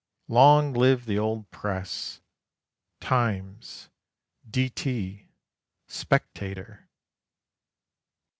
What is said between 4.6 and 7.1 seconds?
T.," "Spectator"!